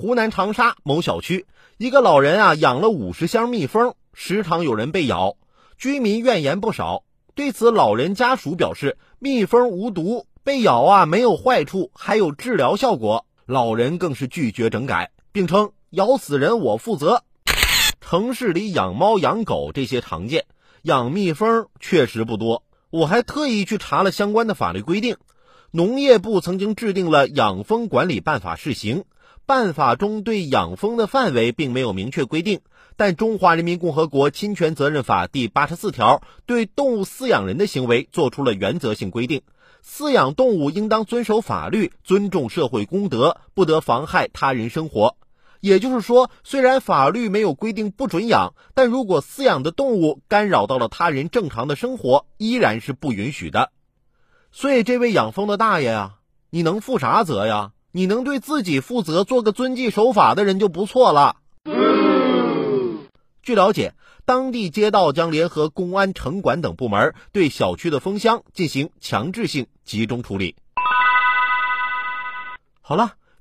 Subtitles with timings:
[0.00, 1.44] 湖南长沙某小区，
[1.76, 5.34] 一个老人啊养了五十箱蜜蜂，时常有人被咬，
[5.76, 7.02] 居民怨言不少。
[7.34, 13.26] 对此，老人家属表示，蜜蜂无毒，被咬啊没有坏处，还有治疗效果。
[13.44, 17.24] 老人更是拒绝整改，并称咬死人我负责。
[18.00, 20.44] 城市里养猫养狗这些常见，
[20.82, 22.62] 养蜜蜂确实不多。
[22.90, 25.16] 我还特意去查了相关的法律规定，
[25.72, 29.00] 农业部曾经制定了《养蜂管理办法（试行）》。
[29.48, 32.60] 办法中对养蜂的范围并没有明确规定，
[32.98, 39.40] 但《中华人民共和国侵权责任法》第八十四条对动物饲养人的行为作出了原则性规定：
[39.82, 45.16] 饲养动物应当遵守法律，尊重社会公德，不得妨害他人生活。
[45.60, 53.72] 也就是说，虽然法律没有规定不准养，但如果饲养的动物干扰到了他人正常的生活，依然是不允许的。
[54.52, 56.16] 所以，这位养蜂的大爷呀，
[56.50, 57.72] 你能负啥责呀？
[57.90, 61.36] 你能对自己负责，做个遵纪守法的人就不错了。
[63.42, 63.94] 据了解，
[64.26, 70.54] 当地街道将联合公安、城管等部门，对小区的蜂箱进行强制性集中处理。
[72.82, 73.14] 好了，